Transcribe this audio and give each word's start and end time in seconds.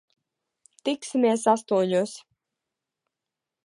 Tiksimies 0.89 1.45
astoņos. 1.55 2.19